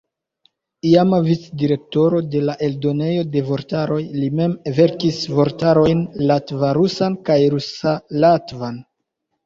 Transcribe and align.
Iama 0.91 1.19
vic-direktoro 1.27 2.21
de 2.37 2.41
la 2.47 2.55
Eldonejo 2.69 3.27
de 3.37 3.45
Vortaroj, 3.51 3.99
li 4.23 4.33
mem 4.41 4.57
verkis 4.81 5.23
vortarojn 5.37 6.05
latva-rusan 6.33 7.23
kaj 7.31 7.41
rusa-latvan. 7.57 8.87